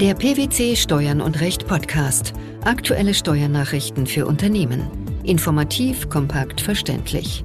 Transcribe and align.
Der 0.00 0.14
PwC 0.14 0.76
Steuern 0.76 1.20
und 1.20 1.40
Recht 1.40 1.66
Podcast. 1.66 2.32
Aktuelle 2.62 3.14
Steuernachrichten 3.14 4.06
für 4.06 4.26
Unternehmen. 4.26 4.88
Informativ, 5.24 6.08
kompakt, 6.08 6.60
verständlich. 6.60 7.44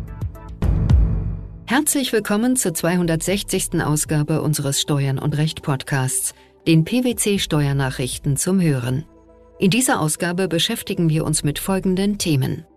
Herzlich 1.65 2.13
willkommen 2.13 2.55
zur 2.55 2.75
260. 2.75 3.81
Ausgabe 3.83 4.43
unseres 4.43 4.79
Steuern 4.79 5.17
und 5.17 5.35
Recht 5.35 5.63
Podcasts, 5.63 6.35
den 6.67 6.85
PwC 6.85 7.39
Steuernachrichten 7.39 8.37
zum 8.37 8.61
Hören. 8.61 9.03
In 9.57 9.71
dieser 9.71 9.99
Ausgabe 9.99 10.47
beschäftigen 10.47 11.09
wir 11.09 11.25
uns 11.25 11.43
mit 11.43 11.57
folgenden 11.57 12.19
Themen. 12.19 12.67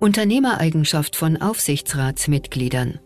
Unternehmereigenschaft 0.00 1.16
von 1.16 1.40
Aufsichtsratsmitgliedern. 1.40 3.00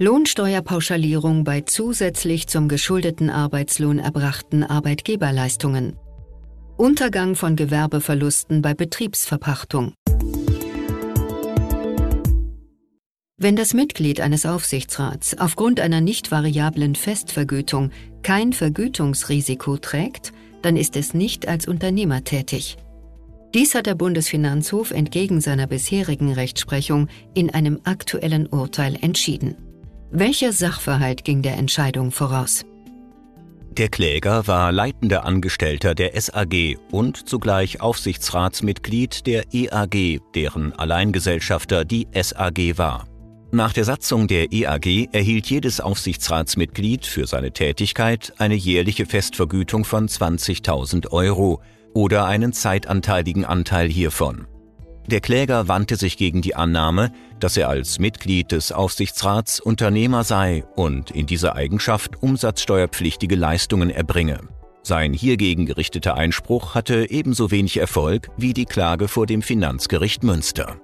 Lohnsteuerpauschalierung 0.00 1.42
bei 1.42 1.62
zusätzlich 1.62 2.46
zum 2.46 2.68
geschuldeten 2.68 3.30
Arbeitslohn 3.30 3.98
erbrachten 3.98 4.62
Arbeitgeberleistungen. 4.62 5.96
Untergang 6.76 7.34
von 7.34 7.56
Gewerbeverlusten 7.56 8.62
bei 8.62 8.74
Betriebsverpachtung. 8.74 9.94
Wenn 13.38 13.56
das 13.56 13.74
Mitglied 13.74 14.20
eines 14.20 14.46
Aufsichtsrats 14.46 15.36
aufgrund 15.36 15.80
einer 15.80 16.00
nicht 16.00 16.30
variablen 16.30 16.94
Festvergütung 16.94 17.90
kein 18.22 18.52
Vergütungsrisiko 18.52 19.78
trägt, 19.78 20.32
dann 20.62 20.76
ist 20.76 20.94
es 20.94 21.12
nicht 21.12 21.48
als 21.48 21.66
Unternehmer 21.66 22.22
tätig. 22.22 22.76
Dies 23.52 23.74
hat 23.74 23.86
der 23.86 23.96
Bundesfinanzhof 23.96 24.92
entgegen 24.92 25.40
seiner 25.40 25.66
bisherigen 25.66 26.32
Rechtsprechung 26.32 27.08
in 27.34 27.52
einem 27.52 27.80
aktuellen 27.82 28.46
Urteil 28.46 28.96
entschieden. 29.00 29.56
Welcher 30.10 30.52
Sachverhalt 30.52 31.22
ging 31.22 31.42
der 31.42 31.58
Entscheidung 31.58 32.12
voraus? 32.12 32.64
Der 33.72 33.90
Kläger 33.90 34.46
war 34.46 34.72
leitender 34.72 35.26
Angestellter 35.26 35.94
der 35.94 36.18
SAG 36.18 36.78
und 36.90 37.28
zugleich 37.28 37.82
Aufsichtsratsmitglied 37.82 39.26
der 39.26 39.44
EAG, 39.52 40.20
deren 40.34 40.72
Alleingesellschafter 40.72 41.84
die 41.84 42.08
SAG 42.14 42.78
war. 42.78 43.06
Nach 43.52 43.74
der 43.74 43.84
Satzung 43.84 44.28
der 44.28 44.50
EAG 44.50 45.10
erhielt 45.12 45.46
jedes 45.46 45.78
Aufsichtsratsmitglied 45.80 47.04
für 47.04 47.26
seine 47.26 47.52
Tätigkeit 47.52 48.32
eine 48.38 48.54
jährliche 48.54 49.04
Festvergütung 49.04 49.84
von 49.84 50.08
20.000 50.08 51.10
Euro 51.10 51.60
oder 51.92 52.24
einen 52.24 52.54
zeitanteiligen 52.54 53.44
Anteil 53.44 53.88
hiervon. 53.88 54.46
Der 55.10 55.20
Kläger 55.20 55.68
wandte 55.68 55.96
sich 55.96 56.18
gegen 56.18 56.42
die 56.42 56.54
Annahme, 56.54 57.12
dass 57.40 57.56
er 57.56 57.70
als 57.70 57.98
Mitglied 57.98 58.52
des 58.52 58.72
Aufsichtsrats 58.72 59.58
Unternehmer 59.58 60.22
sei 60.22 60.64
und 60.76 61.10
in 61.10 61.26
dieser 61.26 61.56
Eigenschaft 61.56 62.22
umsatzsteuerpflichtige 62.22 63.34
Leistungen 63.34 63.88
erbringe. 63.88 64.40
Sein 64.82 65.14
hiergegen 65.14 65.64
gerichteter 65.64 66.14
Einspruch 66.14 66.74
hatte 66.74 67.10
ebenso 67.10 67.50
wenig 67.50 67.78
Erfolg 67.78 68.28
wie 68.36 68.52
die 68.52 68.66
Klage 68.66 69.08
vor 69.08 69.26
dem 69.26 69.40
Finanzgericht 69.40 70.22
Münster. 70.22 70.76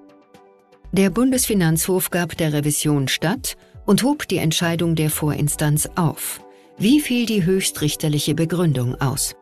Der 0.92 1.10
Bundesfinanzhof 1.10 2.10
gab 2.10 2.36
der 2.38 2.54
Revision 2.54 3.08
statt 3.08 3.56
und 3.84 4.02
hob 4.04 4.26
die 4.28 4.38
Entscheidung 4.38 4.94
der 4.94 5.10
Vorinstanz 5.10 5.88
auf. 5.96 6.40
Wie 6.78 7.00
fiel 7.00 7.26
die 7.26 7.44
höchstrichterliche 7.44 8.34
Begründung 8.34 8.98
aus? 9.00 9.36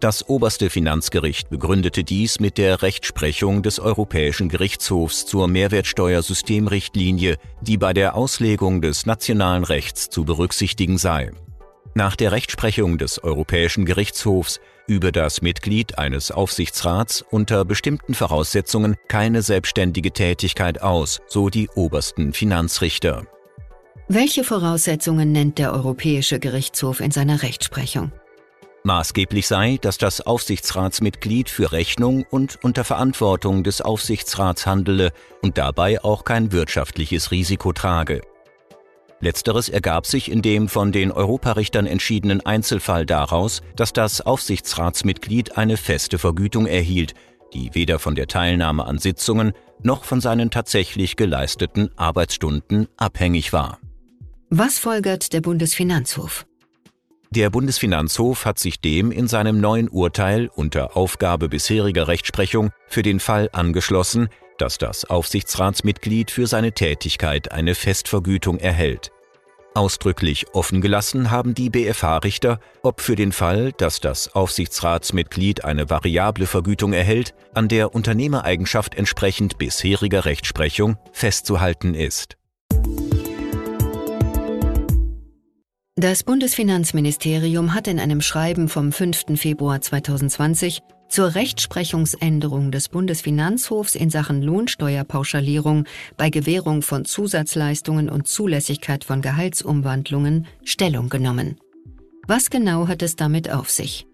Das 0.00 0.26
oberste 0.30 0.70
Finanzgericht 0.70 1.50
begründete 1.50 2.04
dies 2.04 2.40
mit 2.40 2.56
der 2.56 2.80
Rechtsprechung 2.80 3.62
des 3.62 3.78
Europäischen 3.78 4.48
Gerichtshofs 4.48 5.26
zur 5.26 5.46
Mehrwertsteuersystemrichtlinie, 5.46 7.36
die 7.60 7.76
bei 7.76 7.92
der 7.92 8.14
Auslegung 8.14 8.80
des 8.80 9.04
nationalen 9.04 9.62
Rechts 9.62 10.08
zu 10.08 10.24
berücksichtigen 10.24 10.96
sei. 10.96 11.32
Nach 11.94 12.16
der 12.16 12.32
Rechtsprechung 12.32 12.96
des 12.96 13.22
Europäischen 13.22 13.84
Gerichtshofs 13.84 14.60
übe 14.86 15.12
das 15.12 15.42
Mitglied 15.42 15.98
eines 15.98 16.30
Aufsichtsrats 16.30 17.22
unter 17.30 17.66
bestimmten 17.66 18.14
Voraussetzungen 18.14 18.96
keine 19.06 19.42
selbstständige 19.42 20.12
Tätigkeit 20.12 20.80
aus, 20.80 21.20
so 21.26 21.50
die 21.50 21.68
obersten 21.74 22.32
Finanzrichter. 22.32 23.26
Welche 24.08 24.44
Voraussetzungen 24.44 25.30
nennt 25.30 25.58
der 25.58 25.74
Europäische 25.74 26.40
Gerichtshof 26.40 27.00
in 27.00 27.10
seiner 27.10 27.42
Rechtsprechung? 27.42 28.12
Maßgeblich 28.82 29.46
sei, 29.46 29.78
dass 29.80 29.98
das 29.98 30.22
Aufsichtsratsmitglied 30.22 31.50
für 31.50 31.72
Rechnung 31.72 32.24
und 32.30 32.58
unter 32.62 32.84
Verantwortung 32.84 33.62
des 33.62 33.82
Aufsichtsrats 33.82 34.66
handele 34.66 35.12
und 35.42 35.58
dabei 35.58 36.02
auch 36.02 36.24
kein 36.24 36.50
wirtschaftliches 36.50 37.30
Risiko 37.30 37.72
trage. 37.72 38.22
Letzteres 39.20 39.68
ergab 39.68 40.06
sich 40.06 40.30
in 40.30 40.40
dem 40.40 40.68
von 40.68 40.92
den 40.92 41.12
Europarichtern 41.12 41.86
entschiedenen 41.86 42.40
Einzelfall 42.40 43.04
daraus, 43.04 43.60
dass 43.76 43.92
das 43.92 44.22
Aufsichtsratsmitglied 44.22 45.58
eine 45.58 45.76
feste 45.76 46.18
Vergütung 46.18 46.66
erhielt, 46.66 47.12
die 47.52 47.74
weder 47.74 47.98
von 47.98 48.14
der 48.14 48.28
Teilnahme 48.28 48.86
an 48.86 48.98
Sitzungen 48.98 49.52
noch 49.82 50.04
von 50.04 50.22
seinen 50.22 50.50
tatsächlich 50.50 51.16
geleisteten 51.16 51.90
Arbeitsstunden 51.96 52.88
abhängig 52.96 53.52
war. 53.52 53.78
Was 54.48 54.78
folgert 54.78 55.34
der 55.34 55.42
Bundesfinanzhof? 55.42 56.46
Der 57.32 57.48
Bundesfinanzhof 57.48 58.44
hat 58.44 58.58
sich 58.58 58.80
dem 58.80 59.12
in 59.12 59.28
seinem 59.28 59.60
neuen 59.60 59.88
Urteil 59.88 60.50
unter 60.52 60.96
Aufgabe 60.96 61.48
bisheriger 61.48 62.08
Rechtsprechung 62.08 62.72
für 62.88 63.02
den 63.02 63.20
Fall 63.20 63.48
angeschlossen, 63.52 64.30
dass 64.58 64.78
das 64.78 65.04
Aufsichtsratsmitglied 65.04 66.32
für 66.32 66.48
seine 66.48 66.72
Tätigkeit 66.72 67.52
eine 67.52 67.76
Festvergütung 67.76 68.58
erhält. 68.58 69.12
Ausdrücklich 69.74 70.46
offengelassen 70.54 71.30
haben 71.30 71.54
die 71.54 71.70
BFH-Richter, 71.70 72.58
ob 72.82 73.00
für 73.00 73.14
den 73.14 73.30
Fall, 73.30 73.70
dass 73.76 74.00
das 74.00 74.34
Aufsichtsratsmitglied 74.34 75.64
eine 75.64 75.88
variable 75.88 76.46
Vergütung 76.46 76.92
erhält, 76.92 77.34
an 77.54 77.68
der 77.68 77.94
Unternehmereigenschaft 77.94 78.96
entsprechend 78.96 79.56
bisheriger 79.56 80.24
Rechtsprechung 80.24 80.96
festzuhalten 81.12 81.94
ist. 81.94 82.39
Das 85.96 86.22
Bundesfinanzministerium 86.22 87.74
hat 87.74 87.88
in 87.88 87.98
einem 87.98 88.20
Schreiben 88.20 88.68
vom 88.68 88.92
5. 88.92 89.36
Februar 89.36 89.80
2020 89.80 90.80
zur 91.08 91.34
Rechtsprechungsänderung 91.34 92.70
des 92.70 92.88
Bundesfinanzhofs 92.88 93.96
in 93.96 94.08
Sachen 94.08 94.40
Lohnsteuerpauschalierung 94.40 95.84
bei 96.16 96.30
Gewährung 96.30 96.82
von 96.82 97.04
Zusatzleistungen 97.04 98.08
und 98.08 98.28
Zulässigkeit 98.28 99.02
von 99.02 99.20
Gehaltsumwandlungen 99.20 100.46
Stellung 100.64 101.08
genommen. 101.08 101.58
Was 102.28 102.50
genau 102.50 102.86
hat 102.86 103.02
es 103.02 103.16
damit 103.16 103.50
auf 103.50 103.68
sich? 103.68 104.06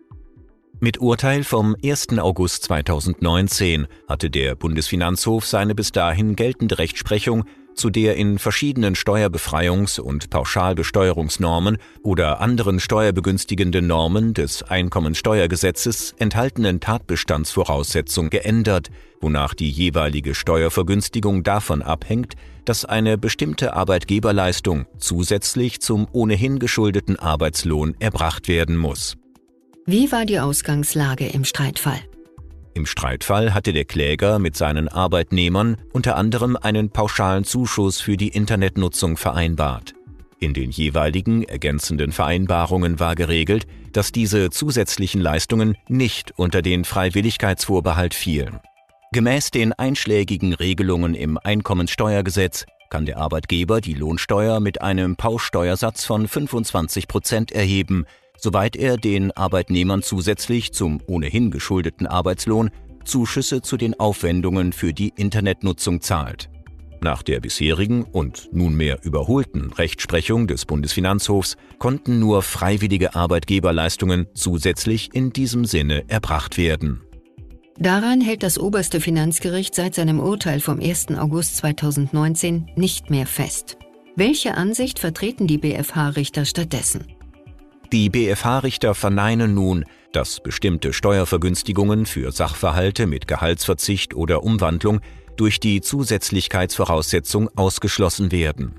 Mit 0.79 1.01
Urteil 1.01 1.43
vom 1.43 1.75
1. 1.83 2.19
August 2.19 2.65
2019 2.65 3.87
hatte 4.07 4.29
der 4.29 4.55
Bundesfinanzhof 4.57 5.47
seine 5.47 5.75
bis 5.75 5.91
dahin 5.91 6.37
geltende 6.37 6.79
Rechtsprechung 6.79 7.45
zu 7.75 7.89
der 7.89 8.17
in 8.17 8.39
verschiedenen 8.39 8.95
Steuerbefreiungs- 8.95 9.99
und 9.99 10.29
Pauschalbesteuerungsnormen 10.29 11.79
oder 12.03 12.41
anderen 12.43 12.79
steuerbegünstigenden 12.79 13.87
Normen 13.87 14.35
des 14.35 14.65
Einkommensteuergesetzes 14.65 16.15
enthaltenen 16.19 16.81
Tatbestandsvoraussetzung 16.81 18.29
geändert, 18.29 18.91
wonach 19.23 19.55
die 19.55 19.71
jeweilige 19.71 20.35
Steuervergünstigung 20.35 21.43
davon 21.43 21.81
abhängt, 21.81 22.35
dass 22.67 22.85
eine 22.85 23.17
bestimmte 23.17 23.73
Arbeitgeberleistung 23.73 24.85
zusätzlich 24.99 25.81
zum 25.81 26.07
ohnehin 26.13 26.59
geschuldeten 26.59 27.19
Arbeitslohn 27.19 27.95
erbracht 27.99 28.49
werden 28.49 28.77
muss. 28.77 29.17
Wie 29.89 30.11
war 30.11 30.27
die 30.27 30.41
Ausgangslage 30.41 31.29
im 31.29 31.45
Streitfall? 31.45 32.01
Im 32.75 32.87
Streitfall 32.87 33.55
hatte 33.55 33.73
der 33.73 33.85
Kläger 33.85 34.41
mit 34.41 34.57
seinen 34.57 34.89
Arbeitnehmern 34.89 35.77
unter 35.93 36.17
anderem 36.17 36.57
einen 36.57 36.91
pauschalen 36.91 37.45
Zuschuss 37.45 38.01
für 38.01 38.17
die 38.17 38.27
Internetnutzung 38.27 39.17
vereinbart. 39.17 39.95
In 40.41 40.55
den 40.55 40.73
jeweiligen 40.73 41.45
ergänzenden 41.45 42.11
Vereinbarungen 42.11 42.99
war 42.99 43.15
geregelt, 43.15 43.69
dass 43.93 44.11
diese 44.11 44.51
zusätzlichen 44.51 45.21
Leistungen 45.21 45.77
nicht 45.87 46.33
unter 46.37 46.63
den 46.63 46.85
Freiwilligkeitsvorbehalt 46.85 48.15
fielen. 48.15 48.59
Gemäß 49.13 49.53
den 49.53 49.73
einschlägigen 49.73 50.53
Regelungen 50.53 51.15
im 51.15 51.39
Einkommensteuergesetz 51.39 52.67
kann 52.91 53.07
der 53.07 53.19
Arbeitgeber 53.19 53.81
die 53.81 53.95
Lohnsteuer 53.95 54.59
mit 54.59 54.83
einem 54.83 55.15
Pauschsteuersatz 55.15 56.05
von 56.05 56.27
25 56.27 57.07
Prozent 57.07 57.53
erheben, 57.53 58.05
soweit 58.39 58.77
er 58.77 58.97
den 58.97 59.33
Arbeitnehmern 59.33 60.03
zusätzlich 60.03 60.73
zum 60.73 61.01
ohnehin 61.07 61.51
geschuldeten 61.51 62.07
Arbeitslohn 62.07 62.71
Zuschüsse 63.05 63.63
zu 63.63 63.77
den 63.77 63.99
Aufwendungen 63.99 64.73
für 64.73 64.93
die 64.93 65.13
Internetnutzung 65.17 66.01
zahlt. 66.01 66.51
Nach 67.01 67.23
der 67.23 67.41
bisherigen 67.41 68.05
und 68.05 68.49
nunmehr 68.53 68.99
überholten 69.03 69.73
Rechtsprechung 69.73 70.47
des 70.47 70.65
Bundesfinanzhofs 70.65 71.57
konnten 71.79 72.19
nur 72.19 72.43
freiwillige 72.43 73.15
Arbeitgeberleistungen 73.15 74.27
zusätzlich 74.35 75.11
in 75.15 75.33
diesem 75.33 75.65
Sinne 75.65 76.05
erbracht 76.09 76.57
werden. 76.59 77.03
Daran 77.79 78.23
hält 78.23 78.43
das 78.43 78.59
oberste 78.59 79.01
Finanzgericht 79.01 79.75
seit 79.75 79.95
seinem 79.95 80.19
Urteil 80.19 80.61
vom 80.61 80.81
1. 80.81 81.09
August 81.19 81.59
2019 81.59 82.71
nicht 82.75 83.11
mehr 83.11 83.27
fest. 83.27 83.77
Welche 84.17 84.55
Ansicht 84.55 84.99
vertreten 84.99 85.47
die 85.47 85.59
BFH-Richter 85.59 86.47
stattdessen? 86.47 87.16
Die 87.93 88.11
BFH-Richter 88.11 88.95
verneinen 88.95 89.55
nun, 89.55 89.85
dass 90.13 90.41
bestimmte 90.41 90.93
Steuervergünstigungen 90.93 92.07
für 92.07 92.33
Sachverhalte 92.33 93.07
mit 93.07 93.29
Gehaltsverzicht 93.29 94.15
oder 94.15 94.43
Umwandlung 94.43 95.01
durch 95.37 95.61
die 95.61 95.81
Zusätzlichkeitsvoraussetzung 95.81 97.49
ausgeschlossen 97.57 98.33
werden. 98.33 98.75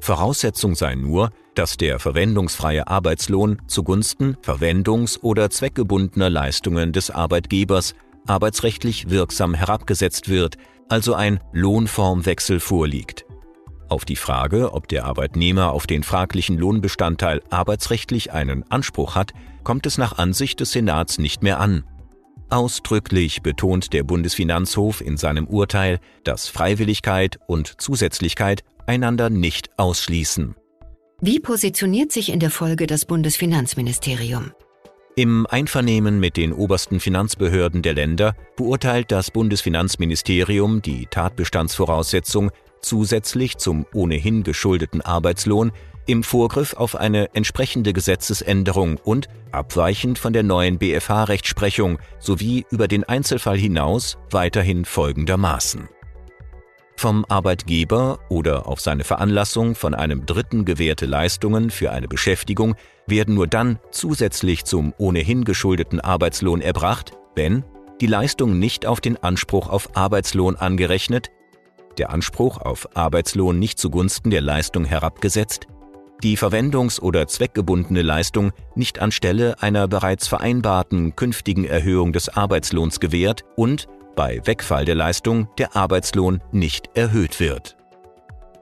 Voraussetzung 0.00 0.74
sei 0.74 0.94
nur, 0.94 1.30
dass 1.54 1.76
der 1.76 1.98
verwendungsfreie 1.98 2.86
Arbeitslohn 2.86 3.60
zugunsten 3.66 4.36
verwendungs- 4.42 5.20
oder 5.20 5.50
zweckgebundener 5.50 6.30
Leistungen 6.30 6.92
des 6.92 7.10
Arbeitgebers 7.10 7.94
arbeitsrechtlich 8.26 9.10
wirksam 9.10 9.54
herabgesetzt 9.54 10.28
wird, 10.28 10.56
also 10.88 11.14
ein 11.14 11.40
Lohnformwechsel 11.52 12.60
vorliegt. 12.60 13.27
Auf 13.88 14.04
die 14.04 14.16
Frage, 14.16 14.74
ob 14.74 14.88
der 14.88 15.06
Arbeitnehmer 15.06 15.72
auf 15.72 15.86
den 15.86 16.02
fraglichen 16.02 16.58
Lohnbestandteil 16.58 17.42
arbeitsrechtlich 17.48 18.32
einen 18.32 18.70
Anspruch 18.70 19.14
hat, 19.14 19.32
kommt 19.64 19.86
es 19.86 19.96
nach 19.96 20.18
Ansicht 20.18 20.60
des 20.60 20.72
Senats 20.72 21.18
nicht 21.18 21.42
mehr 21.42 21.58
an. 21.58 21.84
Ausdrücklich 22.50 23.42
betont 23.42 23.92
der 23.92 24.04
Bundesfinanzhof 24.04 25.00
in 25.00 25.16
seinem 25.16 25.46
Urteil, 25.46 26.00
dass 26.24 26.48
Freiwilligkeit 26.48 27.38
und 27.46 27.80
Zusätzlichkeit 27.80 28.62
einander 28.86 29.30
nicht 29.30 29.70
ausschließen. 29.78 30.54
Wie 31.20 31.40
positioniert 31.40 32.12
sich 32.12 32.30
in 32.30 32.40
der 32.40 32.50
Folge 32.50 32.86
das 32.86 33.04
Bundesfinanzministerium? 33.04 34.52
Im 35.16 35.46
Einvernehmen 35.50 36.20
mit 36.20 36.36
den 36.36 36.52
obersten 36.52 37.00
Finanzbehörden 37.00 37.82
der 37.82 37.94
Länder 37.94 38.36
beurteilt 38.56 39.10
das 39.10 39.32
Bundesfinanzministerium 39.32 40.80
die 40.80 41.06
Tatbestandsvoraussetzung 41.06 42.52
zusätzlich 42.80 43.58
zum 43.58 43.86
ohnehin 43.94 44.42
geschuldeten 44.42 45.00
Arbeitslohn 45.00 45.72
im 46.06 46.22
Vorgriff 46.22 46.74
auf 46.74 46.96
eine 46.96 47.34
entsprechende 47.34 47.92
Gesetzesänderung 47.92 48.96
und 49.04 49.28
abweichend 49.52 50.18
von 50.18 50.32
der 50.32 50.42
neuen 50.42 50.78
BFH-Rechtsprechung 50.78 51.98
sowie 52.18 52.64
über 52.70 52.88
den 52.88 53.04
Einzelfall 53.04 53.58
hinaus 53.58 54.16
weiterhin 54.30 54.84
folgendermaßen. 54.86 55.88
Vom 56.96 57.24
Arbeitgeber 57.28 58.18
oder 58.28 58.66
auf 58.66 58.80
seine 58.80 59.04
Veranlassung 59.04 59.76
von 59.76 59.94
einem 59.94 60.26
Dritten 60.26 60.64
gewährte 60.64 61.06
Leistungen 61.06 61.70
für 61.70 61.92
eine 61.92 62.08
Beschäftigung 62.08 62.74
werden 63.06 63.34
nur 63.34 63.46
dann 63.46 63.78
zusätzlich 63.92 64.64
zum 64.64 64.92
ohnehin 64.98 65.44
geschuldeten 65.44 66.00
Arbeitslohn 66.00 66.60
erbracht, 66.60 67.12
wenn 67.36 67.64
die 68.00 68.06
Leistung 68.06 68.58
nicht 68.58 68.86
auf 68.86 69.00
den 69.00 69.16
Anspruch 69.16 69.68
auf 69.68 69.96
Arbeitslohn 69.96 70.56
angerechnet, 70.56 71.30
der 71.98 72.10
Anspruch 72.10 72.58
auf 72.58 72.96
Arbeitslohn 72.96 73.58
nicht 73.58 73.78
zugunsten 73.78 74.30
der 74.30 74.40
Leistung 74.40 74.84
herabgesetzt, 74.84 75.66
die 76.22 76.36
verwendungs- 76.36 77.00
oder 77.00 77.28
zweckgebundene 77.28 78.02
Leistung 78.02 78.52
nicht 78.74 78.98
anstelle 78.98 79.62
einer 79.62 79.86
bereits 79.86 80.26
vereinbarten 80.26 81.14
künftigen 81.14 81.64
Erhöhung 81.64 82.12
des 82.12 82.28
Arbeitslohns 82.28 83.00
gewährt 83.00 83.44
und 83.56 83.86
bei 84.16 84.40
Wegfall 84.44 84.84
der 84.84 84.96
Leistung 84.96 85.48
der 85.58 85.76
Arbeitslohn 85.76 86.42
nicht 86.50 86.90
erhöht 86.94 87.38
wird. 87.38 87.76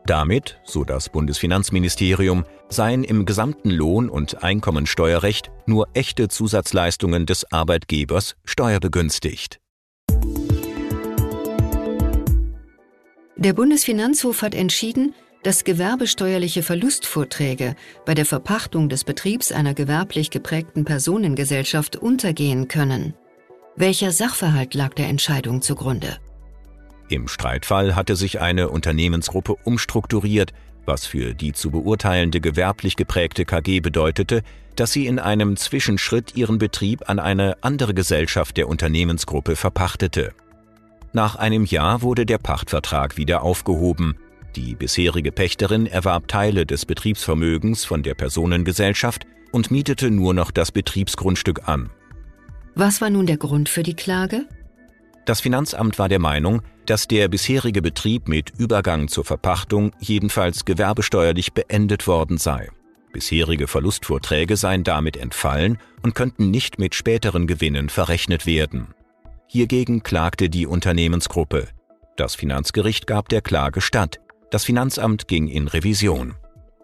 Damit, 0.05 0.61
so 0.65 0.85
das 0.85 1.09
Bundesfinanzministerium, 1.09 2.45
seien 2.69 3.03
im 3.05 3.25
gesamten 3.25 3.71
Lohn- 3.71 4.09
und 4.09 4.45
Einkommensteuerrecht 4.45 5.51
nur 5.67 5.89
echte 5.95 6.29
Zusatzleistungen 6.29 7.27
des 7.27 7.51
Arbeitgebers 7.51 8.37
steuerbegünstigt. 8.45 9.61
Der 13.39 13.53
Bundesfinanzhof 13.53 14.41
hat 14.41 14.55
entschieden, 14.55 15.15
dass 15.43 15.65
gewerbesteuerliche 15.65 16.63
Verlustvorträge 16.63 17.77
bei 18.07 18.15
der 18.15 18.25
Verpachtung 18.25 18.89
des 18.89 19.05
Betriebs 19.05 19.53
einer 19.53 19.75
gewerblich 19.75 20.31
geprägten 20.31 20.87
Personengesellschaft 20.87 21.97
untergehen 21.97 22.67
können. 22.67 23.15
Welcher 23.77 24.11
Sachverhalt 24.11 24.73
lag 24.73 24.95
der 24.95 25.09
Entscheidung 25.09 25.61
zugrunde? 25.61 26.17
Im 27.11 27.29
Streitfall 27.29 27.95
hatte 27.95 28.17
sich 28.17 28.41
eine 28.41 28.71
Unternehmensgruppe 28.71 29.55
umstrukturiert, 29.65 30.53
was 30.87 31.05
für 31.05 31.35
die 31.35 31.53
zu 31.53 31.71
beurteilende 31.71 32.41
gewerblich 32.41 32.97
geprägte 32.97 33.45
KG 33.45 33.81
bedeutete, 33.81 34.43
dass 34.77 34.93
sie 34.93 35.07
in 35.07 35.19
einem 35.19 35.57
Zwischenschritt 35.57 36.37
ihren 36.37 36.57
Betrieb 36.57 37.09
an 37.09 37.19
eine 37.19 37.63
andere 37.63 37.93
Gesellschaft 37.93 38.57
der 38.57 38.67
Unternehmensgruppe 38.67 39.57
verpachtete. 39.57 40.33
Nach 41.13 41.37
einem 41.37 41.65
Jahr 41.65 42.03
wurde 42.03 42.27
der 42.27 42.39
Pachtvertrag 42.39 43.17
wieder 43.17 43.43
aufgehoben. 43.43 44.17
Die 44.55 44.75
bisherige 44.75 45.33
Pächterin 45.33 45.87
erwarb 45.87 46.29
Teile 46.29 46.67
des 46.67 46.87
Betriebsvermögens 46.87 47.85
von 47.85 48.03
der 48.03 48.15
Personengesellschaft 48.15 49.27
und 49.53 49.71
mietete 49.71 50.11
nur 50.11 50.35
noch 50.35 50.51
das 50.51 50.73
Betriebsgrundstück 50.73 51.69
an. 51.69 51.91
Was 52.75 53.01
war 53.01 53.11
nun 53.11 53.27
der 53.27 53.39
Grund 53.39 53.69
für 53.69 53.83
die 53.83 53.95
Klage? 53.95 54.47
Das 55.25 55.41
Finanzamt 55.41 55.99
war 55.99 56.09
der 56.09 56.19
Meinung, 56.19 56.63
dass 56.87 57.09
der 57.09 57.29
bisherige 57.29 57.83
Betrieb 57.83 58.29
mit 58.29 58.53
Übergang 58.59 59.09
zur 59.09 59.25
Verpachtung 59.25 59.93
jedenfalls 59.99 60.65
gewerbesteuerlich 60.65 61.53
beendet 61.53 62.07
worden 62.07 62.39
sei. 62.39 62.69
Bisherige 63.13 63.67
Verlustvorträge 63.67 64.57
seien 64.57 64.85
damit 64.85 65.17
entfallen 65.17 65.79
und 66.03 66.15
könnten 66.15 66.51
nicht 66.51 66.79
mit 66.79 66.95
späteren 66.95 67.47
Gewinnen 67.47 67.89
verrechnet 67.89 68.47
werden. 68.47 68.89
Hiergegen 69.49 70.03
klagte 70.03 70.49
die 70.51 70.67
Unternehmensgruppe. 70.67 71.69
Das 72.17 72.35
Finanzgericht 72.35 73.07
gab 73.07 73.29
der 73.29 73.43
Klage 73.43 73.81
statt. 73.81 74.21
Das 74.51 74.65
Finanzamt 74.65 75.29
ging 75.29 75.49
in 75.49 75.69
Revision. 75.69 76.35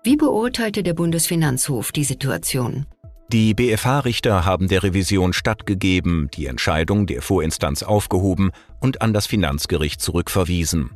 Wie 0.04 0.16
beurteilte 0.16 0.82
der 0.82 0.94
Bundesfinanzhof 0.94 1.92
die 1.92 2.04
Situation? 2.04 2.86
Die 3.32 3.54
BFH-Richter 3.54 4.44
haben 4.44 4.68
der 4.68 4.82
Revision 4.82 5.32
stattgegeben, 5.32 6.28
die 6.34 6.46
Entscheidung 6.46 7.06
der 7.06 7.22
Vorinstanz 7.22 7.82
aufgehoben 7.82 8.50
und 8.80 9.00
an 9.00 9.14
das 9.14 9.26
Finanzgericht 9.26 10.00
zurückverwiesen. 10.00 10.90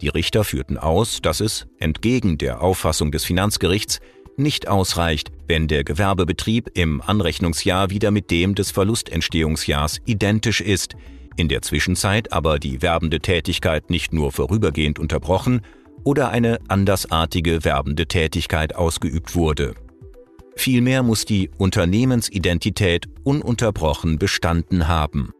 Die 0.00 0.08
Richter 0.08 0.44
führten 0.44 0.76
aus, 0.76 1.20
dass 1.22 1.40
es, 1.40 1.66
entgegen 1.78 2.38
der 2.38 2.62
Auffassung 2.62 3.12
des 3.12 3.24
Finanzgerichts, 3.24 4.00
nicht 4.38 4.68
ausreicht, 4.68 5.30
wenn 5.46 5.68
der 5.68 5.84
Gewerbebetrieb 5.84 6.70
im 6.74 7.00
Anrechnungsjahr 7.00 7.90
wieder 7.90 8.10
mit 8.10 8.30
dem 8.30 8.54
des 8.54 8.70
Verlustentstehungsjahrs 8.70 10.00
identisch 10.04 10.60
ist, 10.60 10.94
in 11.36 11.48
der 11.48 11.62
Zwischenzeit 11.62 12.32
aber 12.32 12.58
die 12.58 12.82
werbende 12.82 13.20
Tätigkeit 13.20 13.90
nicht 13.90 14.12
nur 14.12 14.32
vorübergehend 14.32 14.98
unterbrochen 14.98 15.62
oder 16.04 16.30
eine 16.30 16.58
andersartige 16.68 17.64
werbende 17.64 18.06
Tätigkeit 18.06 18.74
ausgeübt 18.74 19.34
wurde. 19.34 19.74
Vielmehr 20.56 21.04
muss 21.04 21.24
die 21.24 21.50
Unternehmensidentität 21.56 23.06
ununterbrochen 23.22 24.18
bestanden 24.18 24.88
haben. 24.88 25.32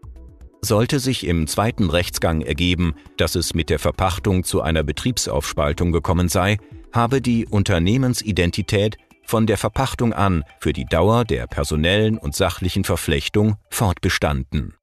Sollte 0.61 1.01
sich 1.01 1.27
im 1.27 1.47
zweiten 1.47 1.91
Rechtsgang 1.91 2.43
ergeben, 2.43 2.95
dass 3.17 3.35
es 3.35 3.55
mit 3.55 3.71
der 3.71 3.79
Verpachtung 3.79 4.45
zu 4.45 4.61
einer 4.61 4.83
Betriebsaufspaltung 4.85 5.91
gekommen 5.91 6.29
sei, 6.29 6.59
habe 6.93 7.21
die 7.21 7.47
Unternehmensidentität 7.47 8.97
von 9.25 9.47
der 9.47 9.59
Verpachtung 9.59 10.13
an 10.13 10.45
für 10.61 10.73
die 10.73 10.87
Dauer 10.87 11.25
der 11.25 11.47
personellen 11.47 12.19
und 12.19 12.35
sachlichen 12.35 12.85
Verflechtung 12.85 13.57
fortbestanden. 13.71 14.75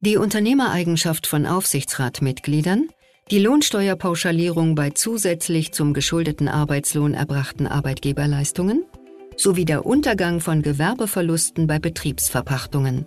Die 0.00 0.16
Unternehmereigenschaft 0.16 1.26
von 1.26 1.46
Aufsichtsratmitgliedern 1.46 2.88
die 3.32 3.40
Lohnsteuerpauschalierung 3.40 4.76
bei 4.76 4.90
zusätzlich 4.90 5.72
zum 5.72 5.94
geschuldeten 5.94 6.46
Arbeitslohn 6.46 7.12
erbrachten 7.12 7.66
Arbeitgeberleistungen 7.66 8.84
sowie 9.36 9.64
der 9.64 9.84
Untergang 9.84 10.38
von 10.40 10.62
Gewerbeverlusten 10.62 11.66
bei 11.66 11.80
Betriebsverpachtungen. 11.80 13.06